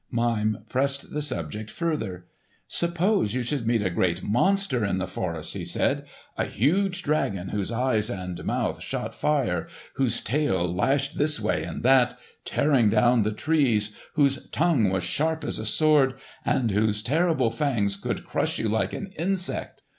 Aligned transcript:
Mime 0.09 0.65
pressed 0.67 1.13
the 1.13 1.21
subject 1.21 1.69
further. 1.69 2.25
"Suppose 2.67 3.35
you 3.35 3.43
should 3.43 3.67
meet 3.67 3.83
a 3.83 3.91
great 3.91 4.23
monster 4.23 4.83
in 4.83 4.97
the 4.97 5.05
forest," 5.05 5.53
he 5.53 5.63
said; 5.63 6.07
"a 6.39 6.45
huge 6.45 7.03
dragon 7.03 7.49
whose 7.49 7.71
eyes 7.71 8.09
and 8.09 8.43
mouth 8.43 8.81
shot 8.81 9.13
fire, 9.13 9.67
whose 9.93 10.19
tail 10.19 10.73
lashed 10.73 11.19
this 11.19 11.39
way 11.39 11.61
and 11.63 11.83
that, 11.83 12.17
tearing 12.45 12.89
down 12.89 13.21
the 13.21 13.31
trees, 13.31 13.95
whose 14.15 14.47
tongue 14.49 14.89
was 14.89 15.03
sharp 15.03 15.43
as 15.43 15.59
a 15.59 15.67
sword, 15.67 16.15
and 16.43 16.71
whose 16.71 17.03
terrible 17.03 17.51
fangs 17.51 17.95
could 17.95 18.25
crush 18.25 18.57
you 18.57 18.67
like 18.67 18.93
an 18.93 19.11
insect. 19.19 19.83